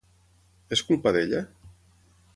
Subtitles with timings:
[0.77, 1.45] És culpa d'ella?